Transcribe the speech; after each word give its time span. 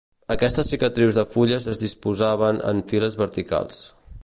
Aquestes 0.35 0.69
cicatrius 0.71 1.17
de 1.17 1.25
fulles 1.33 1.69
es 1.75 1.81
disposaven 1.83 2.63
en 2.73 2.83
files 2.93 3.21
verticals. 3.23 3.87